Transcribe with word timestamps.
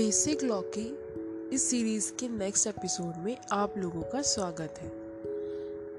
Basic 0.00 0.42
law 0.42 0.60
की 0.60 0.98
इस 1.52 1.70
series 1.70 2.12
के 2.12 2.28
नेक्स्ट 2.28 2.66
एपिसोड 2.66 3.24
में 3.24 3.36
आप 3.52 3.74
लोगों 3.78 4.02
का 4.02 4.22
स्वागत 4.22 4.74
है। 4.78 4.92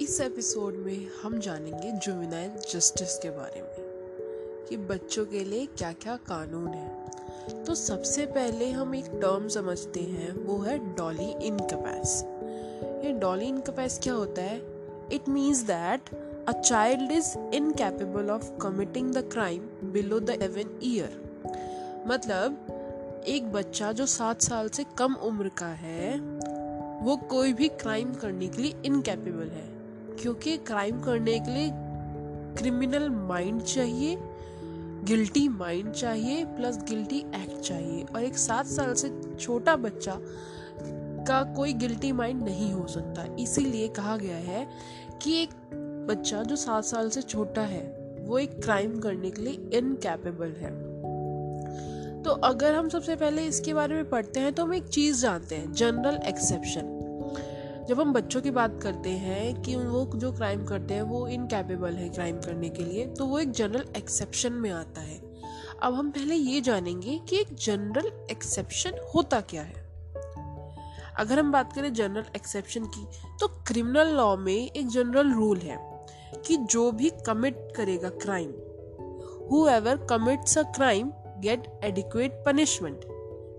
इस 0.02 0.22
एपिसोड 0.22 0.74
में 0.76 1.08
हम 1.24 1.40
जानेंगे 1.40 1.92
जुवेनाइल 1.92 2.52
जस्टिस 2.72 3.18
के 3.18 3.30
बारे 3.30 3.62
में 3.62 3.76
कि 4.70 4.78
बच्चों 4.78 5.26
के 5.26 5.44
लिए 5.44 5.66
क्या 5.66 5.92
क्या 5.92 6.16
कानून 6.16 6.68
है। 6.68 7.12
तो 7.64 7.76
सबसे 7.76 8.26
पहले 8.26 8.72
हम 8.72 8.96
एक 8.96 9.06
टर्म 9.06 9.48
समझते 9.48 10.00
हैं, 10.00 10.46
वो 10.46 10.58
है 10.58 10.96
डॉली 10.96 11.48
इनकपैस। 11.48 12.24
ये 13.06 13.14
डॉली 13.14 13.46
इनकपैस 13.46 14.00
क्या 14.04 14.14
होता 14.14 14.42
है? 14.42 14.62
It 15.12 15.30
means 15.30 15.58
that 15.58 16.02
a 16.48 16.62
child 16.62 17.12
is 17.12 17.38
incapable 17.38 18.30
of 18.30 18.58
committing 18.62 19.14
the 19.14 19.18
crime 19.18 19.62
below 19.84 20.20
the 20.20 20.30
seven 20.30 20.80
year 20.84 21.22
मतलब 22.08 22.78
एक 23.28 23.52
बच्चा 23.52 23.92
जो 23.92 24.06
सात 24.06 24.42
साल 24.42 24.70
से 24.70 24.86
कम 24.98 25.14
उम्र 25.14 25.50
का 25.50 25.68
है, 25.68 26.20
वो 27.04 27.18
कोई 27.18 27.54
भी 27.54 27.68
क्राइम 27.68 28.14
करने 28.14 28.48
के 28.48 28.62
लिए 28.62 28.76
इनकेपेबल 28.86 29.48
है। 29.48 29.72
क्योंकि 30.16 30.58
क्राइम 30.58 31.02
करने 31.02 31.40
के 31.40 31.52
लिए 31.52 31.72
क्रिमिनल 32.58 33.10
माइंड 33.10 33.62
चाहिए 33.62 34.18
गिल्टी 35.04 35.48
माइंड 35.48 35.92
चाहिए 35.92 36.46
प्लस 36.46 36.78
गिल्टी 36.78 37.20
एक्ट 37.20 37.62
चाहिए। 37.62 38.04
और 38.04 38.24
एक 38.24 38.38
सात 38.38 38.66
साल 38.66 38.94
से 38.94 39.22
छोटा 39.40 39.76
बच्चा 39.76 40.18
का 41.28 41.54
कोई 41.54 41.74
गिल्टी 41.74 42.12
माइंड 42.12 42.44
नहीं 42.44 42.74
हो 42.74 42.88
सकता। 42.88 43.36
इसीलिए 43.40 43.88
कहा 43.88 44.18
गया 44.18 44.38
है 44.38 44.70
कि 45.22 45.44
एक 45.44 45.50
बच्चा 46.10 46.44
जो 46.44 46.56
सात 46.56 46.84
साल 46.84 47.10
से 47.10 47.22
छोटा 47.22 47.62
है, 47.62 48.16
वो 48.22 48.40
एक 48.40 48.64
क्राइम 48.64 49.00
करने 49.00 49.32
के 49.32 49.42
लिए 49.42 49.70
इनकैपेबल 49.74 50.52
है। 50.52 50.91
तो 52.26 52.32
अगर 52.32 52.76
हम 52.76 52.90
सबसे 52.90 53.16
पहले 53.16 53.42
इसके 53.42 53.74
बारे 53.74 53.96
में 53.96 54.10
पढ़ते 54.10 54.40
हैं 54.40 54.54
तो 54.54 54.64
हम 54.64 54.74
एक 54.74 54.88
चीज़ 54.88 55.22
जानते 55.22 55.56
हैं 55.56 55.74
जनरल 55.74 56.20
एक्सेप्शन 56.26 56.98
जब 57.90 58.00
हम 58.02 58.14
बच्चों 58.14 58.42
की 58.42 58.52
बात 58.52 58.80
करते 58.84 59.10
हैं 59.10 59.62
कि 59.62 59.76
वो 59.76 60.12
जो 60.16 60.32
क्राइम 60.32 60.66
करते 60.66 60.94
हैं, 60.94 61.02
वो 61.02 61.28
इनकेपेबल 61.28 61.94
है 61.94 62.10
क्राइम 62.10 62.38
करने 62.38 62.70
के 62.70 62.84
लिए 62.84 63.06
तो 63.06 63.26
वो 63.26 63.40
एक 63.40 63.52
जनरल 63.52 63.86
एक्सेप्शन 63.98 64.54
में 64.54 64.72
आता 64.72 65.02
है. 65.02 65.22
अब 65.84 65.94
हम 65.94 66.12
पहले 66.12 66.36
ये 66.36 66.62
जानेंगे 66.62 67.20
कि 67.30 67.40
एक 67.40 67.56
जनरल 67.56 68.12
एक्सेप्शन 68.32 68.92
होता 69.16 69.42
क्या 69.42 69.62
है. 69.62 69.90
अगर 71.18 71.40
हम 71.40 71.52
बात 71.52 71.74
करें 71.74 71.94
जनरल 71.94 72.26
एक्सेप्शन 72.36 72.86
की 72.86 73.08
तो 73.40 73.48
क्रिमिनल 73.48 74.08
लॉ 74.08 74.38
में 74.38 74.72
एक 74.72 74.88
जनरल 74.88 75.32
रूल 75.32 75.58
है 75.58 76.06
कि 76.48 76.58
जो 76.58 76.92
भी 76.92 77.12
कमिट 77.28 77.68
करेगा 77.76 78.10
crime 78.10 78.52
whoever 79.68 79.98
commits 80.10 80.58
a 80.58 80.64
crime 80.64 81.12
get 81.42 81.68
adequate 81.84 82.44
punishment 82.46 83.06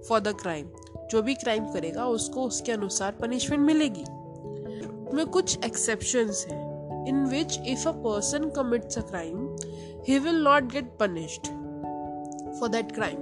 for 0.08 0.20
the 0.20 0.34
crime 0.40 0.70
जो 1.10 1.22
भी 1.22 1.34
क्राइम 1.34 1.72
करेगा, 1.72 2.06
उसको 2.06 2.42
उसके 2.42 2.72
अनुसार 2.72 3.12
पनिशमेंट 3.12 3.62
मिलेगी। 3.62 4.04
में 5.16 5.26
कुछ 5.26 5.64
एक्सेप्शंस 5.64 6.46
हैं 6.50 7.06
in 7.08 7.24
which 7.26 7.58
if 7.66 7.88
a 7.88 7.92
person 7.92 8.48
commits 8.50 8.98
a 8.98 9.00
crime 9.00 9.56
he 10.08 10.18
will 10.18 10.42
not 10.44 10.72
get 10.72 10.96
punished 11.00 11.46
for 12.60 12.68
that 12.68 12.92
crime 12.92 13.16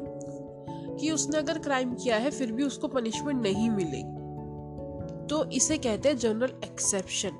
कि 0.96 1.10
उसने 1.10 1.38
अगर 1.38 1.58
क्राइम 1.58 1.94
किया 1.94 2.16
है, 2.16 2.30
फिर 2.30 2.52
भी 2.52 2.62
उसको 2.62 2.88
पनिशमेंट 2.88 3.42
नहीं 3.42 3.70
मिलेगी। 3.70 4.18
तो 5.26 5.44
इसे 5.50 5.78
कहते 5.78 6.08
हैं 6.08 6.16
जनरल 6.16 6.52
एक्सेप्शन 6.64 7.30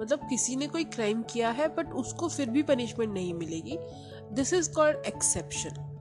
मतलब 0.00 0.18
किसी 0.18 0.56
ने 0.56 0.66
कोई 0.66 0.84
क्राइम 0.84 1.22
किया 1.22 1.50
है 1.50 1.68
बट 1.68 1.92
उसको 1.92 2.28
फिर 2.28 2.50
भी 2.50 2.62
पनिशमेंट 2.62 3.12
नहीं 3.12 3.34
मिलेगी। 3.34 3.78
दिस 4.32 4.52
इज़ 4.52 4.70
कॉल्ड 4.72 4.96
एक्सेप्शन 5.06 5.93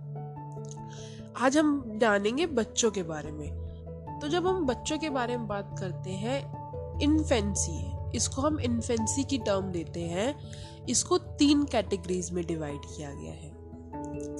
आज 1.37 1.57
हम 1.57 1.97
जानेंगे 2.01 2.45
बच्चों 2.45 2.91
के 2.91 3.03
बारे 3.03 3.31
में। 3.31 4.19
तो 4.21 4.27
जब 4.27 4.47
हम 4.47 4.65
बच्चों 4.65 4.97
के 4.97 5.09
बारे 5.09 5.37
में 5.37 5.47
बात 5.47 5.75
करते 5.79 6.11
हैं 6.11 6.99
इन्फेंसी 7.01 7.91
इसको 8.17 8.41
हम 8.41 8.59
इन्फेंसी 8.59 9.23
की 9.23 9.37
टर्म 9.37 9.71
देते 9.71 10.01
हैं। 10.01 10.35
इसको 10.89 11.17
तीन 11.17 11.63
कैटेगरीज 11.63 12.31
में 12.31 12.45
डिवाइड 12.45 12.81
किया 12.97 13.11
गया 13.11 13.31
है। 13.31 13.49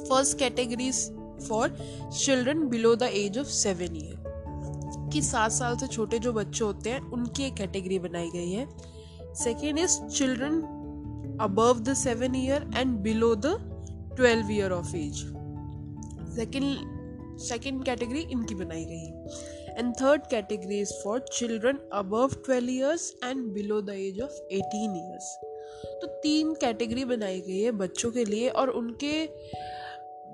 First 0.06 0.38
categories 0.38 1.10
for 1.48 1.78
children 2.26 2.68
below 2.68 2.96
the 2.96 3.04
age 3.04 3.38
of 3.38 3.48
seven 3.48 3.96
year 3.96 5.10
कि 5.14 5.22
सात 5.22 5.52
साल 5.52 5.78
से 5.78 5.88
छोटे 5.88 6.20
जो 6.20 6.34
बच्चे 6.34 6.64
होते 6.66 6.90
हैं, 6.90 7.00
उनकी 7.02 7.44
एक 7.44 7.54
कैटेगरी 7.54 8.00
बनाई 8.00 8.30
गई 8.30 8.52
है। 8.52 8.68
Second 9.34 9.80
is 9.80 10.00
children 10.06 10.62
above 11.42 11.80
the 11.80 11.94
seven 11.94 12.36
year 12.36 12.70
and 12.76 12.98
below 13.00 13.36
the 13.36 13.56
twelve 14.16 14.52
year 14.52 14.72
of 14.72 14.96
age 14.96 15.24
second 16.36 17.40
second 17.40 17.86
category 17.86 18.22
इनकी 18.22 18.56
बनाई 18.56 18.86
गई 18.86 19.08
and 19.80 19.94
third 20.02 20.22
category 20.22 20.80
is 20.80 20.94
for 21.04 21.20
children 21.34 21.80
above 21.94 22.30
twelve 22.46 22.70
years 22.70 23.16
and 23.24 23.52
below 23.52 23.82
the 23.82 23.90
age 23.90 24.22
of 24.22 24.32
eighteen 24.52 24.96
years 24.96 25.38
तो 26.02 26.08
तीन 26.08 26.54
category 26.54 27.06
बनाई 27.06 27.42
गई 27.42 27.60
है 27.60 27.72
बच्चों 27.72 28.12
के 28.12 28.26
लिए 28.26 28.50
और 28.50 28.70
उनके 28.70 29.26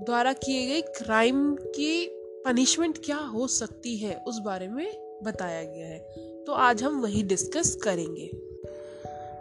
द्वारा 0.05 0.33
किए 0.33 0.67
गए 0.67 0.81
क्राइम 0.81 1.55
की 1.55 2.15
पनिशमेंट 2.45 2.97
क्या 3.05 3.17
हो 3.17 3.47
सकती 3.47 3.97
है, 3.97 4.15
उस 4.27 4.39
बारे 4.39 4.67
में 4.67 5.19
बताया 5.23 5.63
गया 5.63 5.87
है। 5.87 5.99
तो 6.43 6.51
आज 6.51 6.83
हम 6.83 7.01
वही 7.01 7.23
डिस्कस 7.23 7.75
करेंगे। 7.75 8.29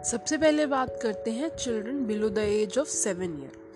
सबसे 0.05 0.37
पहले 0.37 0.65
बात 0.65 0.99
करते 1.03 1.31
हैं 1.31 1.49
children 1.49 2.05
below 2.05 2.29
the 2.29 2.37
age 2.37 2.77
of 2.77 2.89
seven 2.89 3.39
year 3.39 3.68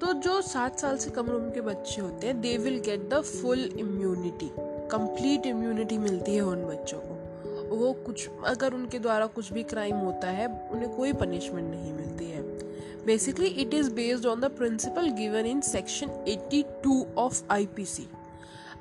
तो 0.00 0.12
जो 0.12 0.40
सात 0.42 0.78
साल 0.78 0.96
से 0.96 1.10
कम 1.10 1.26
उम्र 1.26 1.50
के 1.50 1.60
बच्चे 1.60 2.00
होते 2.02 2.26
हैं 2.26 2.40
they 2.40 2.56
will 2.56 2.78
get 2.78 3.08
the 3.08 3.20
full 3.20 3.58
immunity 3.78 4.50
complete 4.90 5.46
immunity 5.46 5.98
मिलती 5.98 6.34
है 6.34 6.40
उन 6.40 6.64
बच्चों 6.64 6.98
को। 6.98 7.14
वो 7.76 7.92
कुछ, 7.92 8.28
अगर 8.46 8.74
उनके 8.74 8.98
द्वारा 8.98 9.26
कुछ 9.26 9.52
भी 9.52 9.62
क्राइम 9.62 9.96
होता 9.96 10.28
है, 10.28 10.68
उन्हें 10.70 10.96
कोई 10.96 11.12
पनिशमेंट 11.12 11.70
नहीं 11.70 11.92
मिलती 11.92 12.24
है। 12.24 12.42
Basically 13.06 13.46
it 13.46 13.74
is 13.74 13.90
based 13.90 14.26
on 14.26 14.40
the 14.40 14.44
principle 14.44 15.10
given 15.10 15.46
in 15.46 15.60
section 15.60 16.06
82 16.28 17.16
of 17.18 17.42
IPC 17.50 18.06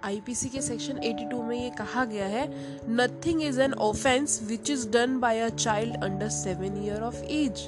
IPC 0.03 0.49
के 0.49 0.61
सेक्शन 0.61 0.99
82 0.99 1.41
में 1.43 1.63
ये 1.63 1.69
कहा 1.69 2.05
गया 2.05 2.25
है 2.25 2.47
nothing 2.89 3.43
is 3.43 3.61
an 3.61 3.73
offence 3.73 4.39
which 4.43 4.69
is 4.69 4.89
done 4.89 5.19
by 5.19 5.39
a 5.39 5.49
child 5.49 6.03
under 6.03 6.29
seven 6.29 6.83
year 6.85 7.01
of 7.01 7.15
age 7.15 7.67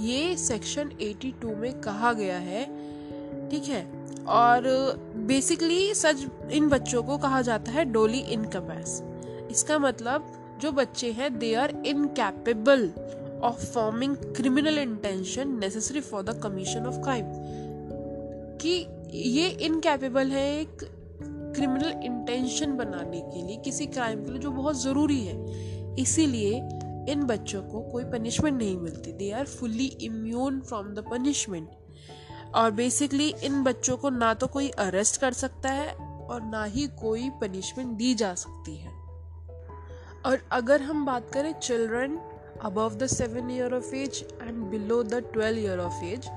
ये 0.00 0.36
सेक्शन 0.36 0.90
82 1.02 1.56
में 1.56 1.80
कहा 1.80 2.12
गया 2.12 2.38
है, 2.38 2.64
ठीक 3.50 3.64
है? 3.64 4.00
और 4.26 4.62
बेसिकली 5.16 5.94
सच 5.94 6.26
इन 6.52 6.68
बच्चों 6.68 7.02
को 7.02 7.18
कहा 7.18 7.42
जाता 7.42 7.72
है 7.72 7.84
डोली 7.84 8.18
इनकपैस 8.18 9.02
इसका 9.50 9.78
मतलब 9.78 10.32
जो 10.60 10.72
बच्चे 10.72 11.10
हैं 11.12 11.38
they 11.38 11.54
are 11.54 11.82
incapable 11.86 12.90
of 13.42 13.64
forming 13.64 14.16
criminal 14.16 14.78
intention 14.78 15.58
necessary 15.58 16.00
for 16.00 16.22
the 16.22 16.40
commission 16.42 16.86
of 16.86 16.96
crime 16.96 17.24
कि 18.56 18.86
ये 19.12 19.48
इनकैपेबल 19.48 20.26
है 20.26 20.60
एक 20.60 20.84
क्रिमिनल 21.56 22.00
इंटेंशन 22.04 22.76
बनाने 22.76 23.20
के 23.20 23.46
लिए, 23.46 23.56
किसी 23.56 23.86
क्राइम 23.86 24.24
के 24.24 24.30
लिए, 24.30 24.40
जो 24.40 24.50
बहुत 24.50 24.82
ज़रूरी 24.82 25.20
है। 25.20 25.36
इसीलिए 25.96 26.60
इन 27.08 27.22
बच्चों 27.24 27.62
को 27.62 27.80
कोई 27.82 28.04
पनिशमेंट 28.04 28.56
नहीं 28.58 28.76
मिलती। 28.76 29.12
They 29.12 29.30
are 29.32 29.46
fully 29.46 29.86
immune 30.02 30.60
from 30.60 30.94
the 30.94 31.04
punishment 31.10 31.68
और 32.54 32.70
बेसिकली 32.70 33.28
इन 33.44 33.62
बच्चों 33.62 33.96
को 33.96 34.10
ना 34.10 34.32
तो 34.34 34.46
कोई 34.46 34.68
अरेस्ट 34.78 35.20
कर 35.20 35.32
सकता 35.32 35.72
है 35.72 35.92
और 35.92 36.42
ना 36.42 36.64
ही 36.64 36.86
कोई 37.00 37.28
पनिशमेंट 37.40 37.96
दी 37.98 38.14
जा 38.14 38.34
सकती 38.34 38.76
है। 38.76 38.92
और 40.26 40.42
अगर 40.52 40.82
हम 40.82 41.04
बात 41.06 41.30
करें 41.32 41.52
children 41.52 42.18
above 42.62 42.94
the 42.94 43.06
seven 43.06 43.50
year 43.50 43.74
of 43.74 43.94
age 43.94 44.24
and 44.42 44.62
below 44.64 45.02
the 45.02 45.22
twelve 45.32 45.58
year 45.58 45.78
of 45.78 46.04
age 46.04 46.28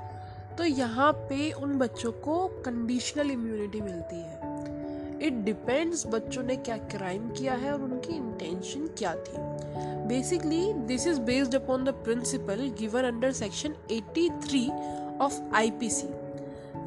तो 0.57 0.63
यहाँ 0.63 1.11
पे 1.29 1.51
उन 1.51 1.77
बच्चों 1.77 2.11
को 2.11 2.45
कंडीशनल 2.65 3.31
इम्यूनिटी 3.31 3.81
मिलती 3.81 4.15
है। 4.15 4.42
इट 5.21 5.33
डिपेंड्स 5.45 6.05
बच्चों 6.07 6.43
ने 6.43 6.55
क्या 6.57 6.77
क्राइम 6.91 7.29
किया 7.29 7.53
है 7.53 7.73
और 7.73 7.81
उनकी 7.81 8.15
इंटेंशन 8.15 8.87
क्या 8.97 9.15
थी। 9.15 9.37
Basically 10.07 10.61
this 10.87 11.07
is 11.07 11.19
based 11.21 11.55
upon 11.55 11.83
the 11.83 11.89
principle 12.03 12.69
given 12.79 13.03
under 13.03 13.31
section 13.33 13.75
83 13.91 14.69
of 15.21 15.41
IPC 15.55 16.07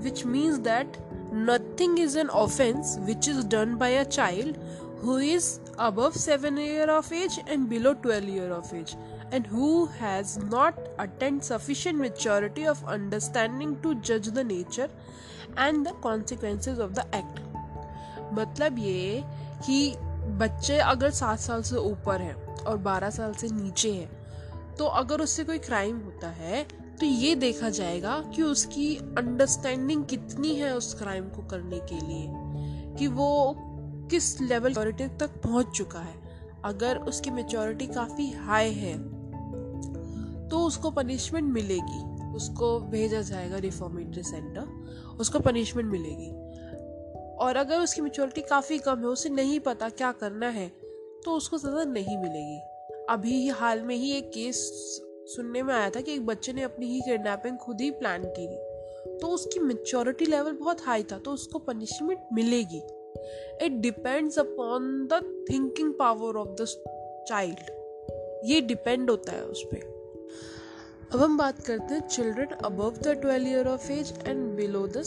which 0.00 0.25
means 0.26 0.56
that 0.61 0.96
nothing 1.34 1.99
is 1.99 2.19
an 2.19 2.28
offence 2.40 2.96
which 3.00 3.28
is 3.28 3.46
done 3.46 3.75
by 3.76 3.96
a 3.96 4.02
child 4.05 4.56
who 5.05 5.19
is 5.20 5.49
above 5.79 6.12
7 6.19 6.58
year 6.58 6.90
of 6.90 7.12
age 7.14 7.40
and 7.49 7.67
below 7.69 7.94
12 8.06 8.29
year 8.29 8.50
of 8.50 8.75
age 8.75 8.94
and 9.34 9.46
who 9.46 9.84
has 9.93 10.38
not 10.44 10.79
attained 11.00 11.40
sufficient 11.43 11.99
maturity 12.00 12.67
of 12.67 12.84
understanding 12.90 13.76
to 13.82 13.94
जज 14.06 14.29
the 14.31 14.46
nature 14.46 14.90
and 15.58 15.87
the 15.88 15.93
consequences 16.02 16.79
of 16.79 16.93
the 16.93 17.11
act 17.14 17.40
मतलब 18.37 18.79
ये 18.79 19.23
कि 19.67 19.94
बच्चे 20.38 20.79
अगर 20.79 21.11
सात 21.11 21.38
साल 21.38 21.62
से 21.62 21.77
ऊपर 21.77 22.23
हैं 22.23 22.35
और 22.56 22.79
12 22.79 23.11
साल 23.11 23.33
से 23.33 23.49
नीचे 23.49 23.93
है 23.93 24.09
तो 24.79 24.85
अगर 24.85 25.21
उससे 25.21 25.44
कोई 25.44 25.59
क्राइम 25.59 25.99
होता 25.99 26.29
है 26.29 26.62
तो 27.00 27.06
ये 27.06 27.35
देखा 27.35 27.69
जाएगा 27.71 28.19
कि 28.35 28.43
उसकी 28.43 28.97
अंडरस्टैंडिंग 29.19 30.05
कितनी 30.05 30.55
है 30.55 30.75
उस 30.77 30.94
क्राइम 30.94 31.29
को 31.29 31.43
करने 31.43 31.79
के 31.79 31.94
लिए, 31.97 32.27
कि 32.99 33.06
वो 33.06 33.55
किस 34.11 34.41
लेवल 34.41 34.69
मेच्योरिटी 34.69 35.06
तक 35.19 35.41
पहुँच 35.43 35.67
चुका 35.77 35.99
है। 35.99 36.15
अगर 36.65 36.99
उसकी 36.99 37.31
मेचोरिटी 37.31 37.87
काफ़ी 37.87 38.31
हाई 38.31 38.73
है 38.73 38.97
तो 40.49 40.59
उसको 40.59 40.91
पनिशमेंट 40.91 41.53
मिलेगी। 41.53 42.00
उसको 42.35 42.79
भेजा 42.81 43.21
जाएगा 43.21 43.56
रिफॉर्मेटरी 43.59 44.23
सेंटर 44.23 45.17
उसको 45.21 45.39
पनिशमेंट 45.39 45.91
मिलेगी। 45.91 46.31
और 47.38 47.56
अगर 47.56 47.81
उसकी 47.81 48.00
मेच्योरिटी 48.00 48.41
काफ़ी 48.41 48.79
कम 48.79 48.99
है, 48.99 49.06
उसे 49.06 49.29
नहीं 49.29 49.59
पता 49.61 49.88
क्या 49.88 50.12
करना 50.12 50.49
है 50.49 50.69
तो 51.25 51.31
उसको 51.31 51.59
सज़ा 51.59 51.85
नहीं 51.85 52.17
मिलेगी। 52.19 52.61
अभी 53.11 53.33
ही 53.33 53.49
हाल 53.49 53.83
में 53.83 53.94
ही 53.97 54.11
एक 54.12 54.31
केस 54.31 54.56
सुनने 55.29 55.62
में 55.62 55.75
आया 55.75 55.91
था 55.91 56.00
कि 56.00 56.12
एक 56.12 56.27
बच्चे 56.27 56.53
ने 56.53 56.62
अपनी 56.62 56.87
ही 56.87 57.00
किडनैपिंग 57.00 57.56
खुद 57.56 57.81
ही 57.81 57.91
प्लान 57.91 58.25
की 58.29 58.47
तो 59.19 59.27
उसकी 59.27 59.61
मेच्योरिटी 59.61 60.27
लेवल 60.27 60.53
बहुत 60.53 60.81
हाई 60.87 61.03
था 61.03 61.19
तो 61.19 61.31
उसको 61.31 61.59
पनिशमेंट 61.59 62.21
मिलेगी। 62.33 62.83
It 63.67 63.73
depends 63.73 64.39
upon 64.39 65.06
the 65.12 65.21
thinking 65.50 65.93
power 65.94 66.37
of 66.37 66.49
the 66.61 66.67
child 67.29 67.71
ये 68.44 68.61
डिपेंड 68.61 69.11
होता 69.11 69.32
है 69.32 69.43
उस 69.43 69.62
पर 69.65 69.94
अब 71.15 71.21
हम 71.21 71.37
बात 71.39 71.61
करते 71.61 71.94
हैं 71.94 72.09
children 72.09 72.56
above 72.65 72.97
the 73.03 73.09
twelve 73.09 73.49
year 73.49 73.69
of 73.69 73.91
age 73.93 74.15
and 74.27 74.56
below 74.56 74.87
the 74.87 75.05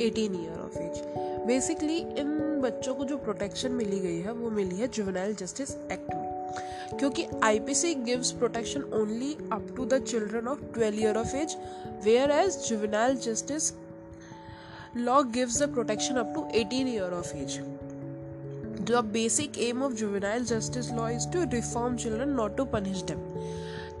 eighteen 0.00 0.34
year 0.34 0.60
of 0.60 0.78
age 0.78 1.19
basically 1.46 1.96
इन 2.20 2.60
बच्चों 2.60 2.94
को 2.94 3.04
जो 3.04 3.16
प्रोटेक्शन 3.16 3.72
मिली 3.72 3.98
गई 3.98 4.18
है, 4.20 4.32
वो 4.32 4.50
मिली 4.50 4.76
है 4.76 4.88
जुवेनाइल 4.88 5.34
जस्टिस 5.34 5.70
एक्ट 5.92 6.14
में। 6.14 6.98
क्योंकि 6.98 7.26
IPC 7.44 7.94
gives 7.94 8.30
protection 8.30 8.82
only 8.94 9.32
up 9.52 9.66
to 9.76 9.84
the 9.86 10.02
children 10.04 10.48
of 10.48 10.64
twelve 10.74 11.00
year 11.00 11.16
of 11.16 11.36
age 11.36 11.56
whereas 12.30 12.58
juvenile 12.68 13.16
justice 13.16 13.72
law 14.96 15.22
gives 15.34 15.62
the 15.62 15.72
protection 15.72 16.16
up 16.16 16.32
to 16.34 16.46
eighteen 16.60 16.88
year 16.88 17.12
of 17.12 17.36
age 17.36 17.58
the 18.90 19.04
basic 19.12 19.58
aim 19.58 19.82
of 19.82 19.92
juvenile 19.92 20.44
justice 20.44 20.90
law 20.92 21.08
is 21.08 21.28
to 21.32 21.44
reform 21.52 21.96
children 21.96 22.28
not 22.28 22.56
to 22.56 22.64
punish 22.64 23.02
them 23.04 23.20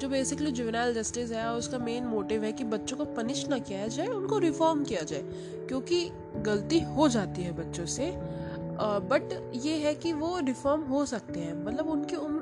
जो 0.00 0.08
basically 0.08 0.50
juvenile 0.50 0.94
justice 0.94 1.32
है 1.32 1.52
उसका 1.52 1.78
main 1.78 2.04
motive 2.04 2.44
है 2.44 2.52
कि 2.52 2.64
बच्चों 2.64 2.96
को 2.96 3.04
punish 3.04 3.48
ना 3.48 3.58
किया 3.58 3.86
जाए 3.86 4.06
उनको 4.06 4.38
रिफॉर्म 4.38 4.84
किया 4.84 5.02
जाए 5.02 5.22
क्योंकि 5.68 6.10
गलती 6.36 6.80
हो 6.80 7.08
जाती 7.08 7.42
है 7.42 7.52
बच्चों 7.52 7.86
से 7.86 8.12
बट 8.80 9.52
ये 9.54 9.74
है 9.74 9.94
कि 9.94 10.12
वो 10.12 10.38
रिफॉर्म 10.38 10.82
हो 10.82 11.06
सकते 11.06 11.40
हैं 11.40 11.64
मतलब 11.64 11.88
उनकी 11.88 12.16
उन, 12.16 12.32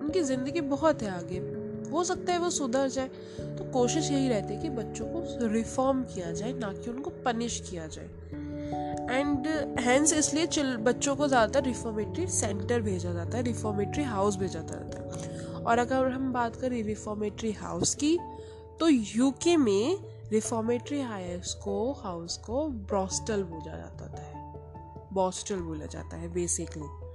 उनकी 0.00 0.22
ज़िंदगी 0.22 0.60
बहुत 0.60 1.02
है 1.02 1.10
आगे 1.10 1.38
हो 1.90 2.04
सकता 2.04 2.32
है 2.32 2.38
वो 2.38 2.50
सुधर 2.50 2.88
जाए 2.88 3.08
तो 3.38 3.70
कोशिश 3.72 4.10
यही 4.10 4.28
रहती 4.28 4.54
है 4.54 4.62
कि 4.62 4.70
बच्चों 4.70 5.06
को 5.06 5.46
रिफॉर्म 5.46 6.02
किया 6.04 6.32
जाए 6.32 6.52
ना 6.52 6.72
कि 6.72 6.90
उनको 6.90 7.10
पनिश 7.10 7.60
किया 7.70 7.86
जाए 7.86 8.08
एंड 9.10 9.46
हैंस 9.80 10.12
इसलिए 10.12 10.76
बच्चों 10.76 11.16
को 11.16 11.28
ज़्यादातर 11.28 11.66
रिफॉर्मेटरी 11.66 12.26
सेंटर 12.26 12.80
भेजा 12.80 13.12
जाता 13.12 13.36
है 13.38 13.42
रिफॉर्मेटरी 13.44 14.04
हाउस 14.04 14.36
भेजा 14.36 14.60
जाता 14.60 15.02
है। 15.02 15.37
और 15.68 15.78
अगर 15.78 16.08
हम 16.08 16.32
बात 16.32 16.56
करें 16.56 16.82
रिफॉर्मेटरी 16.82 17.52
हाउस 17.52 17.94
की 17.94 18.18
तो 18.80 18.88
यूके 18.88 19.56
में 19.56 19.98
रिफॉर्मेटरी 20.32 21.00
हाउस 21.00 21.54
को 21.54 21.92
हाउस 21.92 22.36
को 22.36 22.68
ब्रॉस्टल 22.68 23.42
बोला 23.42 23.76
जाता 23.76 24.22
है 24.22 24.54
बॉस्टल 25.12 25.56
बोला 25.56 25.86
जाता 25.86 26.16
है 26.16 26.28
बेसिकली 26.32 27.08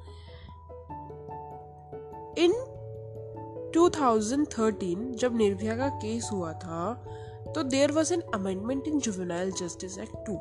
इन 2.43 2.53
2013 3.71 5.15
जब 5.15 5.35
निर्भया 5.35 5.77
का 5.77 5.89
केस 5.89 6.29
हुआ 6.31 6.53
था 6.53 7.05
तो 7.55 7.63
there 7.63 7.91
was 7.91 8.13
an 8.13 8.21
amendment 8.21 8.87
in 8.87 8.99
juvenile 8.99 9.51
justice 9.51 9.97
act 9.97 10.15
to 10.15 10.33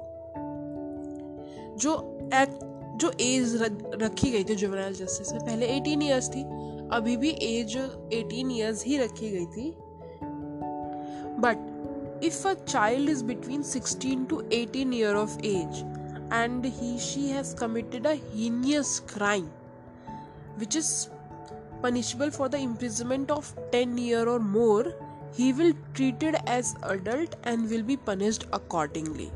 जो 1.76 2.18
एक्ट 2.34 2.58
जो 2.96 3.10
एज 3.20 3.56
रखी 4.02 4.30
गई 4.30 4.44
थी 4.44 4.54
जुवेनाइल 4.54 4.94
जस्टिस 4.94 5.32
में 5.32 5.40
पहले 5.40 5.80
18 5.80 6.02
इयर्स 6.02 6.28
थी। 6.28 6.71
अभी 6.92 7.16
भी 7.16 7.30
एज 7.42 7.76
18 7.76 8.50
ईयर्स 8.52 8.84
ही 8.84 8.98
रखी 8.98 9.30
गई 9.30 9.46
थी 9.54 9.70
but 11.40 12.24
if 12.24 12.46
a 12.48 12.52
child 12.54 13.10
is 13.10 13.24
between 13.24 13.62
16 13.62 14.28
to 14.30 14.42
18 14.42 14.92
year 14.94 15.14
of 15.16 15.38
age 15.46 15.82
and 16.32 16.66
he 16.80 16.98
she 16.98 17.26
has 17.28 17.54
committed 17.56 18.06
a 18.06 18.12
heinous 18.34 18.98
crime 19.14 19.48
which 20.58 20.76
is 20.76 20.88
punishable 21.82 22.30
for 22.30 22.48
the 22.48 22.58
imprisonment 22.58 23.30
of 23.30 23.52
10 23.70 23.96
year 23.98 24.28
or 24.28 24.38
more 24.38 24.94
he 25.36 25.52
will 25.52 25.72
treated 25.94 26.36
as 26.46 26.74
adult 26.84 27.36
and 27.44 27.70
will 27.70 27.82
be 27.82 27.96
punished 28.08 28.44
accordingly 28.52 29.30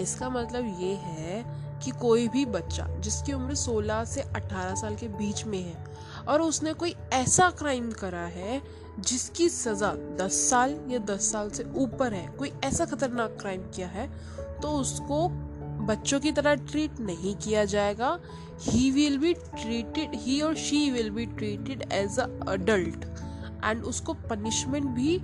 इसका 0.00 0.28
मतलब 0.30 0.66
ये 0.80 0.94
है 0.96 1.42
कि 1.84 1.90
कोई 2.00 2.28
भी 2.28 2.44
बच्चा 2.46 2.86
जिसकी 3.00 3.32
उम्र 3.32 3.54
16 3.56 4.04
से 4.06 4.22
18 4.36 4.74
साल 4.80 4.96
के 4.96 5.08
बीच 5.18 5.44
में 5.46 5.58
है 5.62 5.74
और 6.28 6.42
उसने 6.42 6.72
कोई 6.72 6.94
ऐसा 7.12 7.48
क्राइम 7.58 7.90
करा 7.92 8.24
है 8.30 8.60
जिसकी 9.00 9.48
सज़ा 9.48 9.92
10 10.18 10.38
साल 10.48 10.76
या 10.88 10.98
10 11.06 11.30
साल 11.32 11.50
से 11.50 11.64
ऊपर 11.76 12.12
है। 12.12 12.26
कोई 12.38 12.52
ऐसा 12.64 12.84
खतरनाक 12.84 13.36
क्राइम 13.40 13.62
किया 13.70 13.88
है 13.88 14.08
तो 14.60 14.72
उसको 14.80 15.28
बच्चों 15.86 16.20
की 16.20 16.32
तरह 16.32 16.54
ट्रीट 16.70 17.00
नहीं 17.00 17.34
किया 17.36 17.64
जाएगा। 17.64 18.18
He 18.60 18.90
will 18.90 19.18
be 19.18 19.32
treated 19.34 20.14
he 20.14 20.40
और 20.40 20.54
she 20.56 20.90
will 20.90 21.10
be 21.10 21.26
treated 21.26 21.82
as 21.92 22.18
a 22.18 22.26
adult 22.48 23.04
and 23.64 23.84
उसको 23.84 24.14
पनिशमेंट 24.30 24.86
भी 24.86 25.14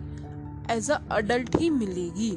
एज 0.71 0.91
अ 0.91 1.01
अडल्ट 1.13 1.57
ही 1.57 1.71
मिलेगी। 1.71 2.31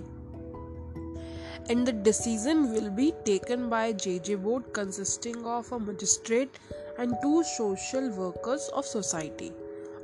And 1.70 1.86
the 1.88 1.94
decision 2.04 2.64
will 2.66 2.90
be 2.90 3.12
taken 3.26 3.70
by 3.70 3.94
J 3.96 4.18
J 4.26 4.36
board 4.36 4.72
consisting 4.76 5.46
of 5.48 5.74
a 5.76 5.78
magistrate 5.78 6.58
and 7.00 7.16
two 7.16 7.44
social 7.44 8.10
workers 8.10 8.70
of 8.70 8.86
society 8.86 9.52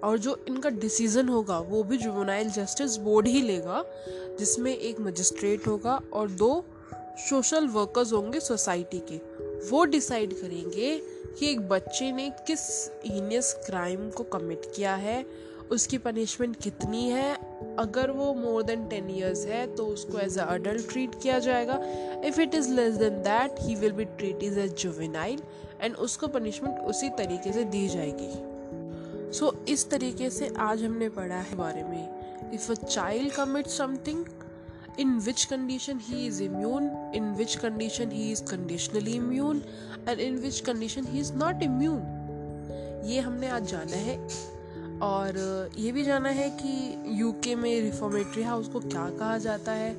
और 0.04 0.18
जो 0.18 0.46
इनका 0.48 0.70
decision 0.70 1.30
होगा, 1.30 1.60
वो 1.60 1.84
भी 1.84 1.98
जुवनाइल 1.98 2.50
जस्टिस 2.50 2.98
बोर्ड 2.98 3.28
ही 3.28 3.42
लेगा, 3.42 3.84
जिसमें 4.40 4.76
एक 4.78 5.00
मजिस्ट्रेट 5.00 5.68
होगा 5.68 6.00
और 6.14 6.30
दो 6.30 6.66
सोशल 7.30 7.68
वर्कर्स 7.68 8.14
होंगे 8.14 8.40
सोसाइटी 8.40 9.00
के। 9.12 9.18
वो 9.70 9.86
डिसाइड 9.86 10.34
करेंगे 10.34 10.98
कि 11.40 11.52
एक 11.52 11.68
बच्चे 11.70 12.12
ने 12.12 12.30
किस 12.48 12.90
हीनियस 13.06 13.54
क्राइम 13.66 14.10
को 14.10 14.24
कमिट 14.24 14.62
किया 14.76 14.96
है, 14.96 15.26
उसकी 15.72 15.98
पनिशमेंट 15.98 16.56
कितनी 16.56 17.10
है 17.10 17.53
अगर 17.80 18.12
वो 18.12 18.34
मोर 18.34 18.64
देन 18.64 18.88
टेन 18.88 19.10
ईयर्स 19.10 19.46
है 19.46 19.66
तो 19.76 19.86
उसको 19.86 20.20
एज 20.20 20.38
अ 20.38 20.46
अडल्ट 20.46 20.92
ट्रीट 20.92 21.16
किया 21.22 21.40
जाएगा। 21.40 21.80
If 22.26 22.42
it 22.42 22.56
is 22.56 22.70
less 22.72 22.96
than 22.96 23.22
that 23.24 23.56
he 23.60 23.76
will 23.76 23.92
be 23.92 24.06
treat 24.06 24.44
is 24.44 24.60
as 24.60 24.74
juvenile 24.82 25.42
and 25.82 25.96
उसको 25.96 26.28
पनिशमेंट 26.28 26.80
उसी 26.80 27.10
तरीके 27.10 27.54
से 27.54 27.64
दी 27.64 27.88
जाएगी। 27.88 28.32
सो 29.34 29.46
so, 29.46 29.70
इस 29.70 29.90
तरीके 29.90 30.30
से 30.30 30.52
आज 30.60 30.84
हमने 30.84 31.10
पढ़ा 31.10 31.36
है 31.36 31.56
बारे 31.56 31.84
में। 31.84 32.52
If 32.54 32.72
a 32.72 32.76
child 32.76 33.34
commit 33.34 33.68
something 33.68 34.26
in 35.02 35.14
which 35.26 35.44
condition 35.50 36.02
he 36.08 36.18
is 36.24 36.40
immune 36.46 36.88
in 37.20 37.30
which 37.38 37.54
condition 37.62 38.12
he 38.12 38.26
is 38.32 38.42
conditionally 38.50 39.16
immune 39.20 39.62
and 40.12 40.20
in 40.26 40.36
which 40.44 40.60
condition 40.68 41.08
he 41.14 41.22
is 41.22 41.32
not 41.36 41.64
immune 41.68 42.04
ये 43.10 43.20
हमने 43.20 43.48
आज 43.50 43.66
जाना 43.72 44.02
है। 44.08 44.18
और 45.04 45.38
ये 45.78 45.92
भी 45.92 46.04
जाना 46.04 46.30
है 46.30 46.50
कि 46.50 46.74
यूके 47.22 47.56
में 47.56 47.82
रिफॉर्मेटरी 47.82 48.44
हाउस 48.44 48.68
को 48.68 48.80
क्या 48.80 49.10
कहा 49.10 49.38
जाता 49.38 49.72
है? 49.72 49.96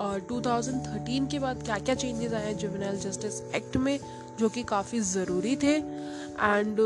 और 0.00 0.20
2013 0.32 1.30
के 1.30 1.38
बाद 1.38 1.62
क्या 1.62 1.78
क्या 1.78 1.94
चेंजेस 1.94 2.32
आए 2.32 2.46
हैं 2.46 2.56
जुवेनाइल 2.58 2.96
जस्टिस 2.96 3.40
एक्ट 3.54 3.76
में 3.76 3.98
जो 4.38 4.48
कि 4.48 4.62
काफ़ी 4.62 5.00
ज़रूरी 5.00 5.56
थे। 5.56 5.74
एंड 5.76 6.76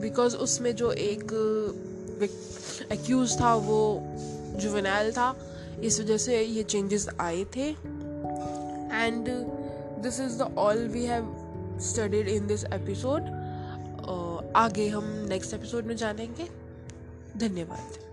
बिकॉज़ 0.00 0.34
uh, 0.36 0.42
उसमें 0.42 0.74
जो 0.76 0.90
एक 0.92 1.32
एक्यूज 2.92 3.40
था 3.40 3.54
वो 3.54 3.80
जुवेनाइल 4.56 5.12
था 5.12 5.36
इस 5.84 6.00
वजह 6.00 6.16
से 6.16 6.42
ये 6.42 6.62
चेंजेस 6.62 7.08
आए 7.20 7.44
थे। 7.56 7.68
And 8.96 9.28
this 10.02 10.20
is 10.20 10.38
the 10.38 10.54
all 10.58 10.86
we 10.88 11.04
have 11.04 11.34
studied 11.82 12.28
in 12.28 12.46
this 12.46 12.64
episode 12.64 13.34
आगे 14.56 14.88
हम 14.88 15.04
नेक्स्ट 15.28 15.54
एपिसोड 15.54 15.84
में 15.84 15.96
जानेंगे। 15.96 16.65
धन्यवाद। 17.36 18.05